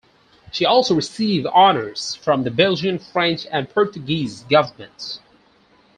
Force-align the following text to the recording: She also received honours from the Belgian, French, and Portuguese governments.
She 0.51 0.65
also 0.65 0.95
received 0.95 1.45
honours 1.45 2.15
from 2.15 2.41
the 2.41 2.49
Belgian, 2.49 2.97
French, 2.97 3.45
and 3.51 3.69
Portuguese 3.69 4.41
governments. 4.49 5.19